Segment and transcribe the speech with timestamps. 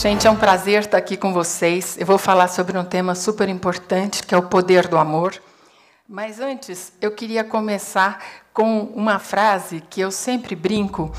[0.00, 1.98] Gente, é um prazer estar aqui com vocês.
[1.98, 5.34] Eu vou falar sobre um tema super importante, que é o poder do amor.
[6.08, 11.12] Mas antes, eu queria começar com uma frase que eu sempre brinco,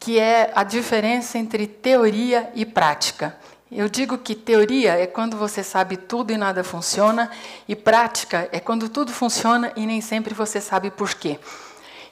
[0.00, 3.36] que é a diferença entre teoria e prática.
[3.70, 7.30] Eu digo que teoria é quando você sabe tudo e nada funciona,
[7.68, 11.38] e prática é quando tudo funciona e nem sempre você sabe por quê.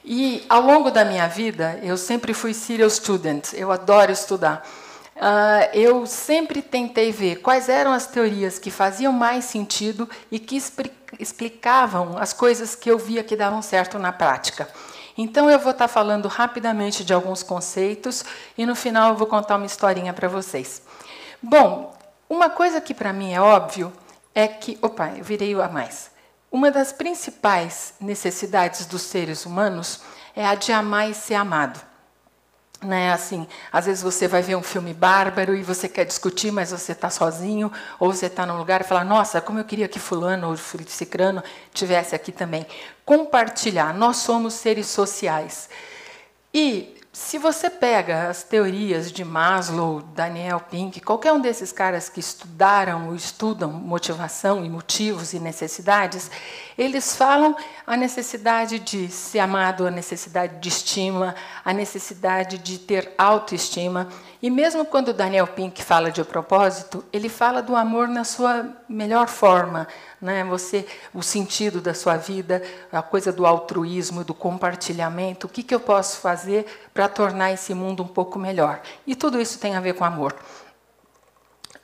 [0.01, 4.65] E ao longo da minha vida, eu sempre fui serial student, eu adoro estudar.
[5.15, 10.61] Uh, eu sempre tentei ver quais eram as teorias que faziam mais sentido e que
[11.17, 14.67] explicavam as coisas que eu via que davam certo na prática.
[15.17, 18.25] Então, eu vou estar falando rapidamente de alguns conceitos
[18.57, 20.81] e, no final, eu vou contar uma historinha para vocês.
[21.41, 21.95] Bom,
[22.29, 23.93] uma coisa que para mim é óbvio
[24.33, 24.77] é que.
[24.81, 26.11] Opa, eu virei a mais.
[26.51, 30.01] Uma das principais necessidades dos seres humanos
[30.35, 31.79] é a de amar e ser amado.
[32.85, 36.69] Né, assim, às vezes você vai ver um filme bárbaro e você quer discutir, mas
[36.69, 39.97] você está sozinho, ou você está num lugar e fala, nossa, como eu queria que
[39.97, 42.63] fulano ou cicrano tivesse aqui também.
[43.03, 45.67] Compartilhar, nós somos seres sociais.
[46.53, 52.19] E se você pega as teorias de Maslow, Daniel Pink, qualquer um desses caras que
[52.19, 56.29] estudaram ou estudam motivação e motivos e necessidades,
[56.77, 57.55] eles falam
[57.87, 64.09] a necessidade de ser amado, a necessidade de estima, a necessidade de ter autoestima.
[64.41, 69.27] E mesmo quando Daniel Pink fala de propósito, ele fala do amor na sua melhor
[69.27, 69.87] forma,
[70.21, 70.43] né?
[70.43, 75.47] Você, o sentido da sua vida, a coisa do altruísmo, do compartilhamento.
[75.47, 78.81] O que, que eu posso fazer para tornar esse mundo um pouco melhor?
[79.05, 80.35] E tudo isso tem a ver com amor.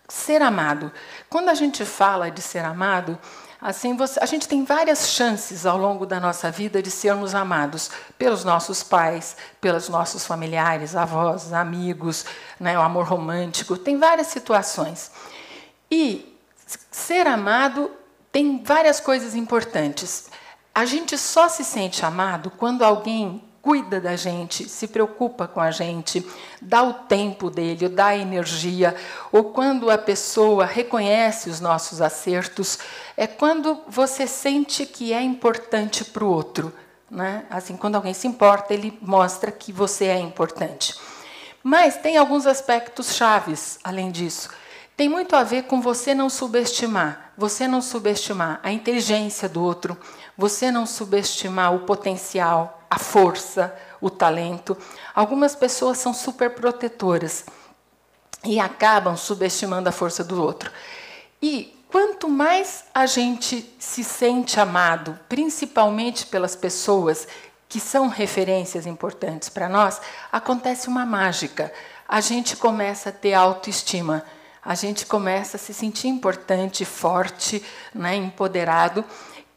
[0.08, 0.92] Ser amado.
[1.30, 3.18] Quando a gente fala de ser amado,
[3.62, 7.92] Assim, você, a gente tem várias chances ao longo da nossa vida de sermos amados
[8.18, 12.26] pelos nossos pais, pelos nossos familiares, avós, amigos,
[12.60, 15.12] né, o amor romântico, tem várias situações.
[15.92, 16.36] E
[16.90, 17.92] ser amado
[18.32, 20.32] tem várias coisas importantes.
[20.74, 25.70] A gente só se sente amado quando alguém cuida da gente, se preocupa com a
[25.70, 26.26] gente,
[26.62, 28.96] dá o tempo dele, dá a energia,
[29.32, 32.80] ou quando a pessoa reconhece os nossos acertos,
[33.16, 36.74] é quando você sente que é importante para o outro.
[37.10, 37.46] Né?
[37.50, 40.96] Assim, quando alguém se importa, ele mostra que você é importante.
[41.64, 44.50] Mas tem alguns aspectos chaves, além disso.
[44.96, 49.98] Tem muito a ver com você não subestimar, você não subestimar a inteligência do outro,
[50.38, 54.78] você não subestimar o potencial, a força, o talento.
[55.16, 57.46] Algumas pessoas são super protetoras
[58.44, 60.72] e acabam subestimando a força do outro.
[61.42, 67.28] E quanto mais a gente se sente amado, principalmente pelas pessoas
[67.68, 71.72] que são referências importantes para nós, acontece uma mágica.
[72.08, 74.24] A gente começa a ter autoestima
[74.64, 77.64] a gente começa a se sentir importante, forte,
[77.94, 79.04] né, empoderado,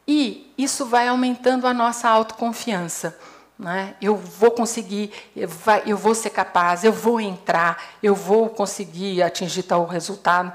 [0.07, 3.17] e isso vai aumentando a nossa autoconfiança.
[3.57, 3.95] Né?
[4.01, 5.11] Eu vou conseguir,
[5.85, 10.51] eu vou ser capaz, eu vou entrar, eu vou conseguir atingir tal resultado.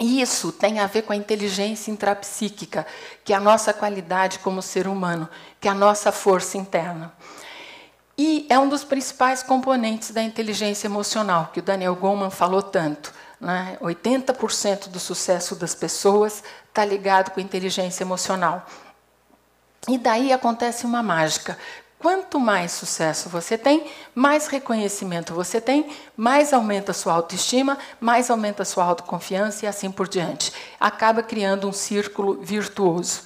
[0.00, 2.86] Isso tem a ver com a inteligência intrapsíquica,
[3.24, 5.28] que é a nossa qualidade como ser humano,
[5.60, 7.12] que é a nossa força interna.
[8.16, 13.12] E é um dos principais componentes da inteligência emocional, que o Daniel Goleman falou tanto.
[13.40, 13.76] Né?
[13.80, 18.66] 80% do sucesso das pessoas está ligado com inteligência emocional.
[19.88, 21.58] E daí acontece uma mágica.
[21.98, 28.28] Quanto mais sucesso você tem, mais reconhecimento você tem, mais aumenta a sua autoestima, mais
[28.28, 30.52] aumenta a sua autoconfiança e assim por diante.
[30.80, 33.22] Acaba criando um círculo virtuoso.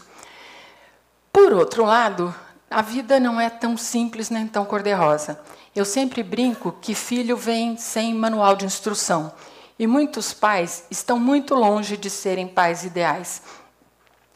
[1.33, 2.35] Por outro lado,
[2.77, 5.41] a vida não é tão simples nem tão cor-de-rosa.
[5.75, 9.33] Eu sempre brinco que filho vem sem manual de instrução.
[9.79, 13.41] E muitos pais estão muito longe de serem pais ideais.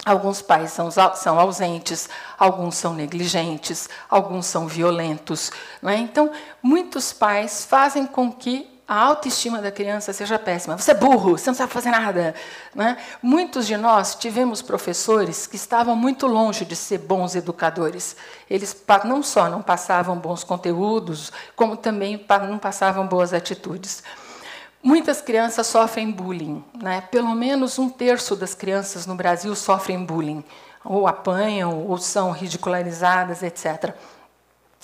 [0.07, 2.09] Alguns pais são, são ausentes,
[2.39, 5.53] alguns são negligentes, alguns são violentos.
[5.85, 5.97] É?
[5.97, 6.33] Então,
[6.63, 10.77] muitos pais fazem com que a autoestima da criança seja péssima.
[10.77, 12.35] Você é burro, você não sabe fazer nada.
[12.77, 12.97] É?
[13.23, 18.17] Muitos de nós tivemos professores que estavam muito longe de ser bons educadores.
[18.51, 24.03] Eles não só não passavam bons conteúdos, como também não passavam boas atitudes.
[24.83, 26.65] Muitas crianças sofrem bullying.
[26.75, 27.01] Né?
[27.13, 30.43] Pelo menos um terço das crianças no Brasil sofrem bullying,
[30.85, 33.95] ou apanham, ou são ridicularizadas, etc.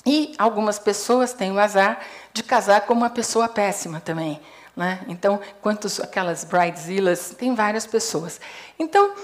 [0.06, 1.98] E algumas pessoas têm o azar
[2.32, 4.40] de casar com uma pessoa péssima também.
[4.76, 5.00] Né?
[5.08, 8.40] Então, quantos aquelas bridezillas, tem várias pessoas.
[8.78, 9.14] Então,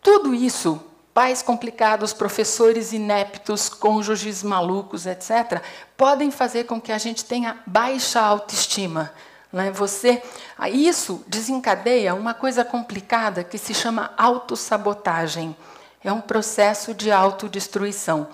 [0.00, 0.80] tudo isso,
[1.12, 5.60] pais complicados, professores ineptos, cônjuges malucos, etc.,
[5.96, 9.12] podem fazer com que a gente tenha baixa autoestima
[9.52, 9.70] Né?
[9.72, 10.22] Você,
[10.70, 15.56] isso desencadeia uma coisa complicada que se chama autossabotagem.
[16.04, 18.28] É um processo de autodestruição.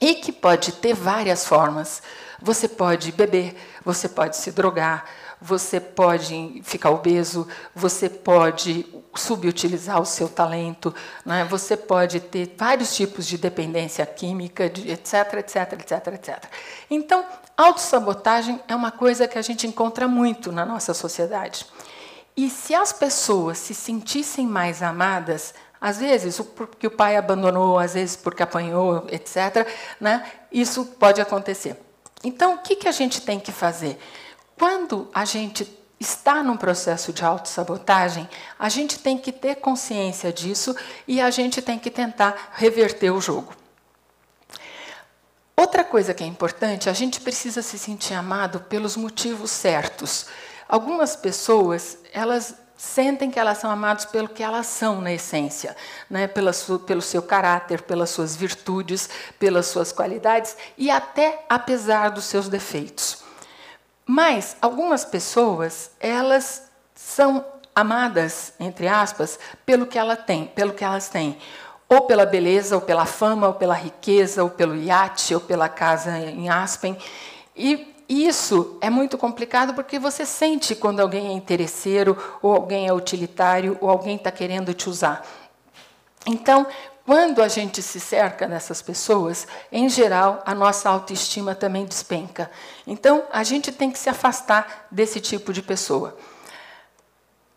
[0.00, 2.02] E que pode ter várias formas.
[2.40, 5.04] Você pode beber, você pode se drogar,
[5.40, 10.94] você pode ficar obeso, você pode subutilizar o seu talento,
[11.24, 11.44] né?
[11.44, 16.44] você pode ter vários tipos de dependência química, de etc, etc, etc, etc.
[16.90, 17.24] Então,
[17.56, 21.66] autossabotagem é uma coisa que a gente encontra muito na nossa sociedade.
[22.36, 27.94] E se as pessoas se sentissem mais amadas, às vezes porque o pai abandonou, às
[27.94, 29.66] vezes porque apanhou, etc.,
[30.00, 30.24] né?
[30.50, 31.76] isso pode acontecer.
[32.24, 33.98] Então, o que, que a gente tem que fazer?
[34.58, 38.28] Quando a gente está num processo de autossabotagem,
[38.58, 40.74] a gente tem que ter consciência disso
[41.06, 43.54] e a gente tem que tentar reverter o jogo.
[45.56, 50.26] Outra coisa que é importante, a gente precisa se sentir amado pelos motivos certos.
[50.68, 55.76] Algumas pessoas, elas sentem que elas são amadas pelo que elas são na essência,
[56.10, 56.26] né?
[56.26, 56.52] Pela
[56.86, 59.08] pelo seu caráter, pelas suas virtudes,
[59.38, 63.24] pelas suas qualidades e até apesar dos seus defeitos.
[64.04, 67.44] Mas algumas pessoas, elas são
[67.74, 71.36] amadas, entre aspas, pelo que ela tem, pelo que elas têm,
[71.88, 76.18] ou pela beleza, ou pela fama, ou pela riqueza, ou pelo iate, ou pela casa
[76.18, 76.96] em Aspen.
[77.54, 82.92] E isso é muito complicado porque você sente quando alguém é interesseiro, ou alguém é
[82.92, 85.26] utilitário, ou alguém está querendo te usar.
[86.24, 86.66] Então,
[87.04, 92.50] quando a gente se cerca dessas pessoas, em geral, a nossa autoestima também despenca.
[92.84, 96.16] Então, a gente tem que se afastar desse tipo de pessoa.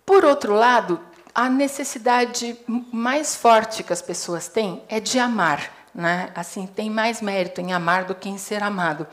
[0.06, 1.00] Por outro lado,
[1.34, 2.58] a necessidade
[2.92, 5.72] mais forte que as pessoas têm é de amar.
[5.96, 6.32] Né?
[6.36, 9.08] Assim, tem mais mérito em amar do que em ser amado.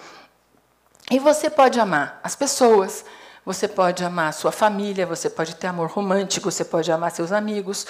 [1.11, 3.05] E você pode amar as pessoas,
[3.45, 7.87] você pode amar sua família, você pode ter amor romântico, você pode amar seus amigos,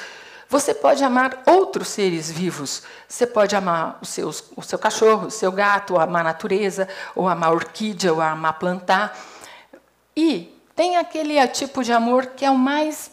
[0.49, 2.83] você pode amar outros seres vivos.
[3.09, 6.89] Você pode amar o, seus, o seu cachorro, o seu gato, ou amar a natureza,
[7.15, 9.19] ou amar a orquídea, ou amar plantar.
[10.17, 13.11] E tem aquele tipo de amor que é o mais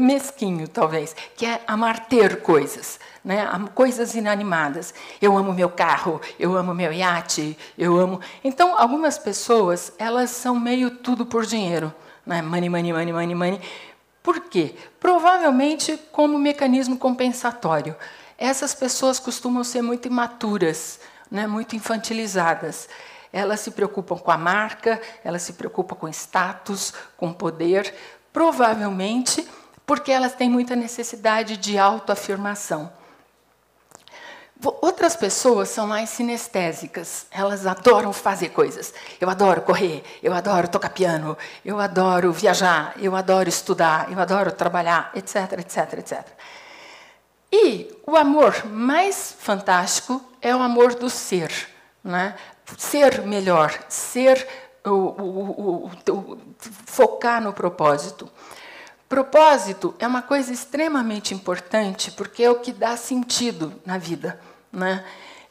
[0.00, 2.98] mesquinho, talvez, que é amar ter coisas,
[3.28, 3.46] né?
[3.74, 4.94] coisas inanimadas.
[5.20, 8.22] Eu amo meu carro, eu amo meu iate, eu amo.
[8.42, 11.92] Então, algumas pessoas, elas são meio tudo por dinheiro.
[12.24, 12.40] Né?
[12.40, 13.60] Money, money, money, money, money.
[14.22, 14.74] Por quê?
[14.98, 17.94] Provavelmente como mecanismo compensatório.
[18.38, 20.98] Essas pessoas costumam ser muito imaturas,
[21.30, 22.88] né, muito infantilizadas.
[23.30, 27.94] Elas se preocupam com a marca, elas se preocupam com status, com poder,
[28.32, 29.46] provavelmente
[29.84, 32.96] porque elas têm muita necessidade de autoafirmação.
[34.60, 38.92] Outras pessoas são mais sinestésicas, elas adoram fazer coisas.
[39.20, 44.50] Eu adoro correr, eu adoro tocar piano, eu adoro viajar, eu adoro estudar, eu adoro
[44.50, 46.26] trabalhar, etc, etc, etc.
[47.52, 51.50] E o amor mais fantástico é o amor do ser,
[52.02, 52.34] né?
[52.76, 54.46] ser melhor, ser
[54.84, 56.38] o, o, o,
[56.86, 58.28] focar no propósito.
[59.08, 64.38] Propósito é uma coisa extremamente importante porque é o que dá sentido na vida.
[64.70, 65.02] Né?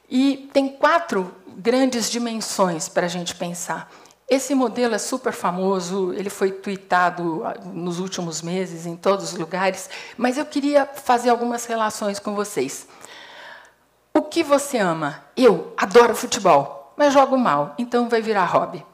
[0.09, 3.92] E tem quatro grandes dimensões para a gente pensar.
[4.30, 9.40] Esse modelo é super famoso, ele foi tweetado ah, nos últimos meses em todos os
[9.40, 12.87] lugares, mas eu queria fazer algumas relações com vocês.
[14.14, 15.23] O que você ama?
[15.35, 18.85] Eu adoro futebol, mas jogo mal, então vai virar hobby.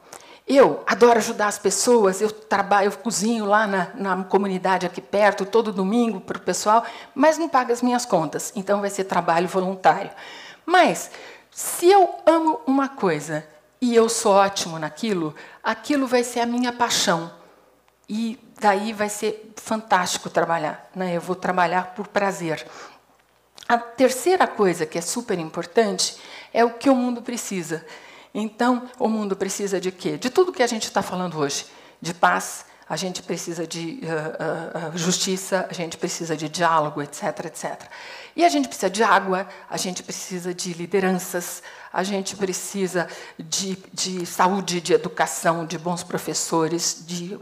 [0.46, 5.46] Eu adoro ajudar as pessoas, eu trabalho, eu cozinho lá na, na comunidade aqui perto,
[5.46, 6.84] todo domingo para o pessoal,
[7.14, 10.10] mas não pago as minhas contas, então vai ser trabalho voluntário.
[10.66, 11.10] Mas,
[11.50, 13.46] se eu amo uma coisa
[13.80, 17.32] e eu sou ótimo naquilo, aquilo vai ser a minha paixão.
[18.08, 20.90] E daí vai ser fantástico trabalhar.
[20.94, 21.16] Né?
[21.16, 22.66] Eu vou trabalhar por prazer.
[23.68, 26.18] A terceira coisa que é super importante
[26.52, 27.84] é o que o mundo precisa.
[28.34, 30.18] Então, o mundo precisa de quê?
[30.18, 31.66] De tudo que a gente está falando hoje:
[32.02, 37.44] de paz, a gente precisa de uh, uh, justiça, a gente precisa de diálogo, etc,
[37.46, 37.82] etc.
[38.36, 41.62] E a gente precisa de água, a gente precisa de lideranças,
[41.92, 47.38] a gente precisa de, de saúde, de educação, de bons professores, de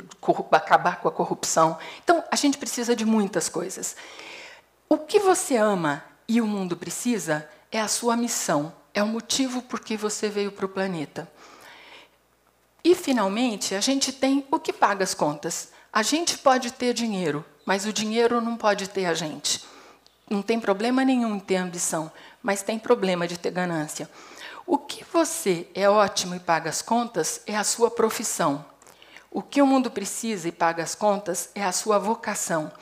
[0.53, 1.79] acabar com a corrupção.
[2.05, 3.97] Então, a gente precisa de muitas coisas.
[4.89, 9.63] O que você ama e o mundo precisa é a sua missão é o motivo
[9.63, 11.31] por que você veio para o planeta.
[12.85, 15.71] E, finalmente, a gente tem o que paga as contas.
[15.93, 19.65] A gente pode ter dinheiro, mas o dinheiro não pode ter a gente.
[20.29, 22.11] Não tem problema nenhum em ter ambição,
[22.43, 24.11] mas tem problema de ter ganância.
[24.67, 28.65] O que você é ótimo e paga as contas é a sua profissão.
[29.31, 32.73] O que o mundo precisa e paga as contas é a sua vocação.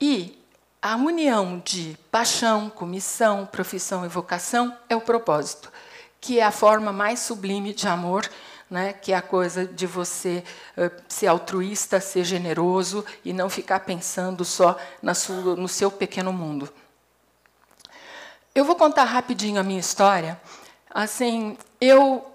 [0.00, 0.37] E
[0.80, 5.72] a união de paixão, comissão, profissão e vocação é o propósito,
[6.20, 8.28] que é a forma mais sublime de amor,
[8.70, 10.44] né, que é a coisa de você
[10.76, 14.76] uh, ser altruísta, ser generoso e não ficar pensando só
[15.14, 16.68] sua, no seu pequeno mundo.
[18.54, 20.40] Eu vou contar rapidinho a minha história.
[20.90, 22.34] Assim, eu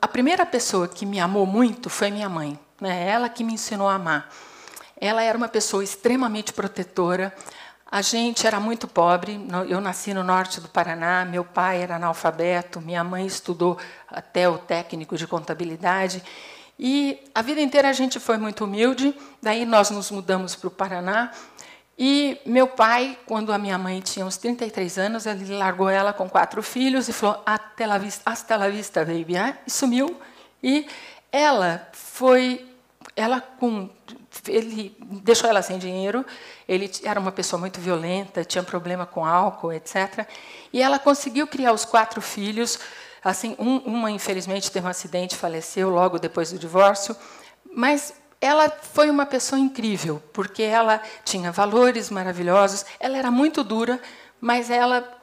[0.00, 2.58] a primeira pessoa que me amou muito foi minha mãe.
[2.80, 3.08] Né?
[3.08, 4.28] Ela que me ensinou a amar.
[5.00, 7.34] Ela era uma pessoa extremamente protetora.
[7.90, 9.40] A gente era muito pobre.
[9.68, 11.24] Eu nasci no norte do Paraná.
[11.24, 12.80] Meu pai era analfabeto.
[12.80, 16.22] Minha mãe estudou até o técnico de contabilidade.
[16.78, 19.14] E a vida inteira a gente foi muito humilde.
[19.40, 21.30] Daí nós nos mudamos para o Paraná.
[21.96, 26.28] E meu pai, quando a minha mãe tinha uns 33 anos, ele largou ela com
[26.28, 29.34] quatro filhos e falou: Hasta la vista, hasta la vista baby.
[29.34, 29.58] Né?
[29.66, 30.20] E sumiu.
[30.62, 30.86] E
[31.30, 32.73] ela foi.
[33.16, 33.88] Ela com.
[34.48, 36.24] Ele deixou ela sem dinheiro.
[36.68, 40.26] Ele era uma pessoa muito violenta, tinha problema com álcool, etc.
[40.72, 42.78] E ela conseguiu criar os quatro filhos.
[43.22, 47.16] Assim, um, uma infelizmente teve um acidente, faleceu logo depois do divórcio.
[47.74, 48.12] Mas
[48.44, 53.98] ela foi uma pessoa incrível, porque ela tinha valores maravilhosos, ela era muito dura,
[54.38, 55.18] mas ela,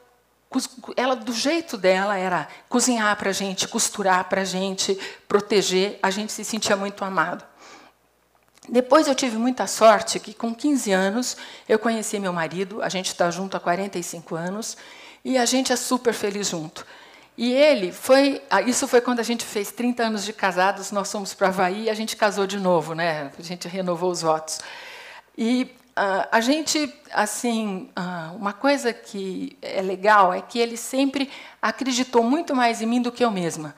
[0.96, 6.10] ela do jeito dela, era cozinhar para a gente, costurar para a gente, proteger, a
[6.10, 7.44] gente se sentia muito amado.
[8.68, 11.36] Depois eu tive muita sorte que, com 15 anos,
[11.68, 14.76] eu conheci meu marido, a gente está junto há 45 anos,
[15.24, 16.86] e a gente é super feliz junto.
[17.36, 18.42] E ele foi.
[18.50, 21.84] Ah, isso foi quando a gente fez 30 anos de casados, nós fomos para Havaí
[21.84, 23.30] e a gente casou de novo, né?
[23.38, 24.60] A gente renovou os votos.
[25.36, 31.30] E uh, a gente, assim, uh, uma coisa que é legal é que ele sempre
[31.60, 33.74] acreditou muito mais em mim do que eu mesma.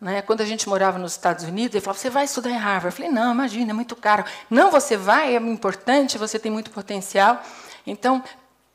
[0.00, 0.22] Né?
[0.22, 2.86] Quando a gente morava nos Estados Unidos, ele falava: Você vai estudar em Harvard?
[2.86, 4.24] Eu falei: Não, imagina, é muito caro.
[4.50, 7.42] Não, você vai, é importante, você tem muito potencial.
[7.86, 8.22] Então,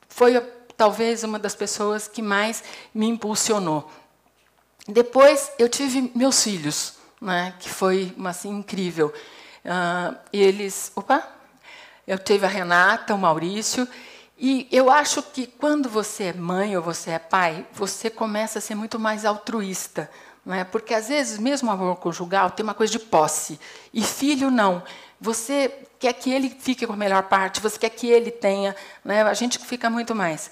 [0.07, 0.39] foi
[0.75, 3.91] talvez uma das pessoas que mais me impulsionou.
[4.87, 9.13] Depois eu tive meus filhos, né, que foi assim, incrível.
[9.65, 11.27] Uh, eles, opa,
[12.07, 13.87] eu tive a Renata, o Maurício,
[14.37, 18.61] e eu acho que quando você é mãe ou você é pai, você começa a
[18.61, 20.09] ser muito mais altruísta,
[20.49, 20.63] né?
[20.63, 23.59] porque às vezes mesmo o amor conjugal tem uma coisa de posse
[23.93, 24.81] e filho não.
[25.21, 28.75] Você quer que ele fique com a melhor parte, você quer que ele tenha,
[29.05, 29.21] né?
[29.21, 30.49] a gente fica muito mais.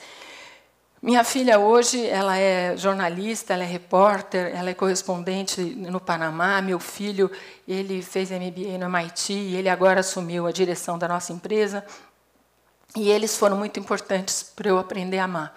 [1.02, 6.62] Minha filha hoje, ela é jornalista, ela é repórter, ela é correspondente no Panamá.
[6.62, 7.32] Meu filho,
[7.68, 11.86] ele fez MBA no MIT e ele agora assumiu a direção da nossa empresa.
[12.96, 15.54] E eles foram muito importantes para eu aprender a amar.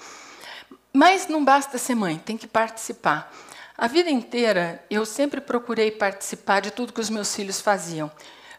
[0.93, 3.33] Mas não basta ser mãe, tem que participar.
[3.81, 8.11] A vida inteira eu sempre procurei participar de tudo que os meus filhos faziam.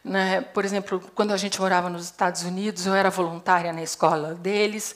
[0.04, 0.42] Né?
[0.42, 4.96] Por exemplo, quando a gente morava nos Estados Unidos, eu era voluntária na escola deles.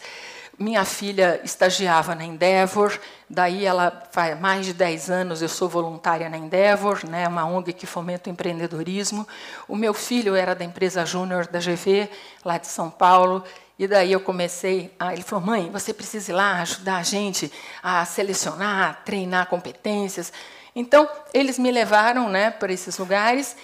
[0.57, 2.97] Minha filha estagiava na Endeavor,
[3.29, 7.71] daí ela faz mais de 10 anos eu sou voluntária na Endeavor, né, uma ONG
[7.73, 9.27] que fomenta o empreendedorismo.
[9.67, 12.09] O meu filho era da empresa Júnior da GV,
[12.43, 13.43] lá de São Paulo,
[13.77, 17.51] e daí eu comecei, a, ele falou: "Mãe, você precisa ir lá ajudar a gente
[17.83, 20.31] a selecionar, treinar competências".
[20.75, 23.55] Então, eles me levaram, né, para esses lugares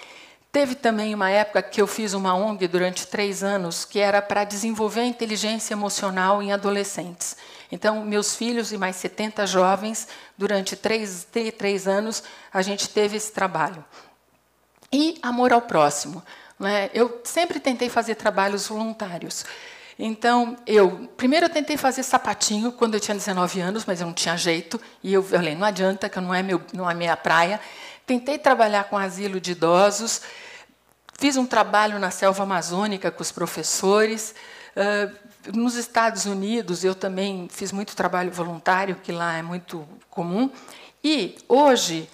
[0.51, 4.43] Teve também uma época que eu fiz uma ONG durante três anos que era para
[4.43, 7.37] desenvolver a inteligência emocional em adolescentes.
[7.71, 11.25] Então, meus filhos e mais 70 jovens, durante três,
[11.57, 12.21] três anos,
[12.53, 13.83] a gente teve esse trabalho.
[14.91, 16.21] E amor ao próximo.
[16.59, 16.89] Né?
[16.93, 19.45] Eu sempre tentei fazer trabalhos voluntários.
[19.97, 24.13] Então, eu primeiro eu tentei fazer sapatinho quando eu tinha 19 anos, mas eu não
[24.13, 24.79] tinha jeito.
[25.03, 27.59] E eu falei, não adianta, que não é, meu, não é minha praia.
[28.05, 30.21] Tentei trabalhar com asilo de idosos,
[31.17, 34.33] fiz um trabalho na selva amazônica com os professores.
[35.53, 40.49] nos Estados Unidos, eu também fiz muito trabalho voluntário, que lá é muito comum.
[41.03, 42.09] E, hoje,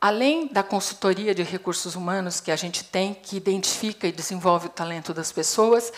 [0.00, 4.70] além da consultoria de recursos humanos que a gente tem, que identifica e desenvolve o
[4.70, 5.92] talento das pessoas,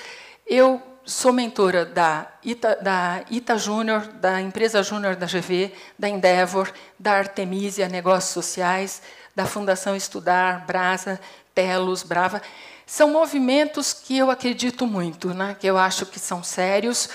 [0.46, 6.72] eu sou mentora da Ita, da Ita Júnior, da empresa Júnior da GV, da Endeavor,
[6.98, 9.02] da Artemisia Negócios Sociais,
[9.34, 11.20] da Fundação Estudar, Brasa,
[11.54, 12.42] Telos, Brava.
[12.86, 15.56] São movimentos que eu acredito muito, né?
[15.58, 17.08] que eu acho que são sérios,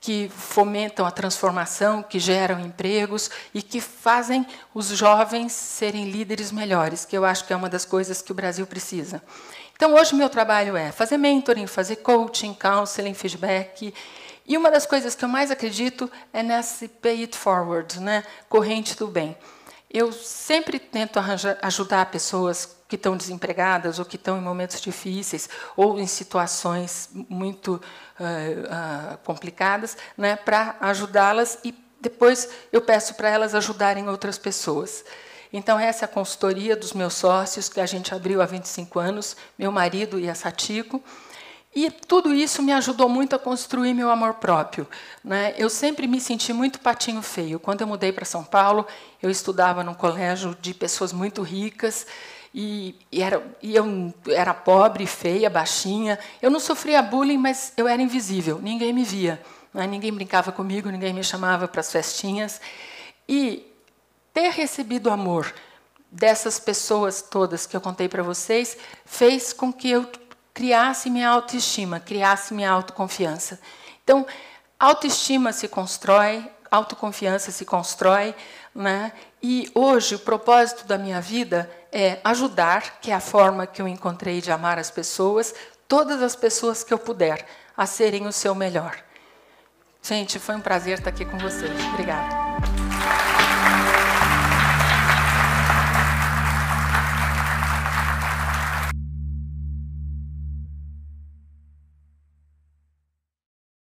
[0.00, 7.04] que fomentam a transformação, que geram empregos e que fazem os jovens serem líderes melhores,
[7.04, 9.22] que eu acho que é uma das coisas que o Brasil precisa.
[9.78, 13.94] Então, hoje, meu trabalho é fazer mentoring, fazer coaching, counseling, feedback.
[14.44, 18.24] E uma das coisas que eu mais acredito é nesse pay it forward, né?
[18.48, 19.38] corrente do bem.
[19.88, 25.48] Eu sempre tento arranjar, ajudar pessoas que estão desempregadas ou que estão em momentos difíceis
[25.76, 33.28] ou em situações muito uh, uh, complicadas, né, para ajudá-las e depois eu peço para
[33.28, 35.04] elas ajudarem outras pessoas.
[35.52, 39.36] Então, essa é a consultoria dos meus sócios, que a gente abriu há 25 anos,
[39.58, 41.02] meu marido e a Satico.
[41.74, 44.86] E tudo isso me ajudou muito a construir meu amor próprio.
[45.22, 45.54] Né?
[45.56, 47.60] Eu sempre me senti muito patinho feio.
[47.60, 48.86] Quando eu mudei para São Paulo,
[49.22, 52.06] eu estudava num colégio de pessoas muito ricas,
[52.54, 56.18] e, e, era, e eu era pobre, feia, baixinha.
[56.40, 59.40] Eu não sofria bullying, mas eu era invisível, ninguém me via.
[59.72, 59.86] Né?
[59.86, 62.60] Ninguém brincava comigo, ninguém me chamava para as festinhas.
[63.28, 63.67] E
[64.38, 65.52] ter recebido amor
[66.12, 70.08] dessas pessoas todas que eu contei para vocês fez com que eu
[70.54, 73.58] criasse minha autoestima, criasse minha autoconfiança.
[74.04, 74.24] Então,
[74.78, 78.32] autoestima se constrói, autoconfiança se constrói,
[78.72, 79.12] né?
[79.42, 83.88] E hoje o propósito da minha vida é ajudar, que é a forma que eu
[83.88, 85.52] encontrei de amar as pessoas,
[85.88, 87.44] todas as pessoas que eu puder,
[87.76, 88.96] a serem o seu melhor.
[90.00, 91.72] Gente, foi um prazer estar aqui com vocês.
[91.92, 92.47] Obrigada.